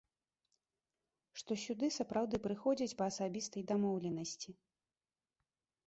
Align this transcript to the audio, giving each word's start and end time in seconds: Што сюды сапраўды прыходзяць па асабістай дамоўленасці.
Што 1.41 1.51
сюды 1.65 1.91
сапраўды 1.99 2.35
прыходзяць 2.47 2.91
па 3.03 3.11
асабістай 3.13 3.63
дамоўленасці. 3.73 4.49